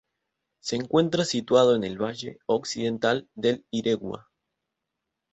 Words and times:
Se 0.61 0.77
encuentra 0.77 1.25
situado 1.25 1.75
en 1.75 1.83
el 1.83 2.01
valle 2.01 2.39
occidental 2.47 3.29
del 3.35 3.67
Iregua. 3.69 4.31